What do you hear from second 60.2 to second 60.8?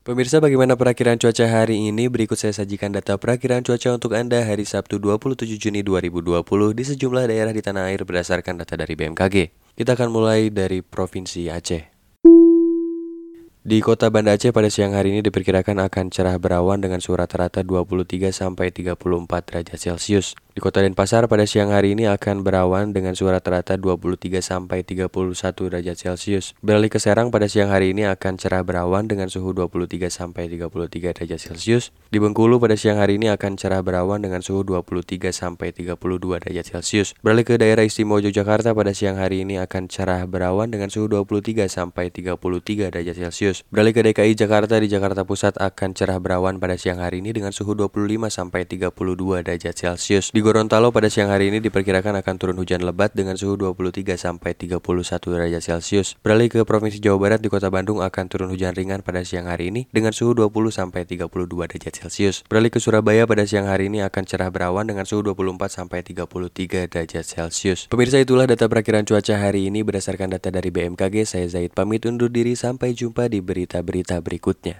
20